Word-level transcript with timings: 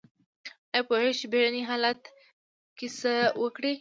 ایا 0.73 0.81
پوهیږئ 0.87 1.13
چې 1.19 1.25
بیړني 1.31 1.61
حالت 1.69 2.01
کې 2.77 2.87
څه 2.99 3.13
وکړئ؟ 3.41 3.69